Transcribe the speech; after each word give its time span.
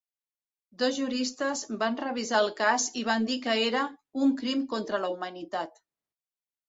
Dos 0.83 0.93
juristes 1.01 1.61
van 1.83 1.99
revisar 2.01 2.41
el 2.45 2.49
cas 2.61 2.87
i 3.01 3.03
van 3.11 3.29
dir 3.29 3.37
que 3.47 3.55
era 3.67 3.85
"un 4.25 4.35
crim 4.41 4.65
contra 4.73 5.03
la 5.05 5.13
humanitat". 5.17 5.83